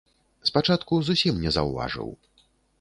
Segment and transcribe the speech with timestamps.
[0.49, 2.13] Спачатку зусім не заўважыў.